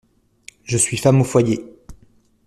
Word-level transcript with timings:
Je 0.63 0.77
suis 0.79 0.97
femme 0.97 1.21
au 1.21 1.23
foyer. 1.23 1.63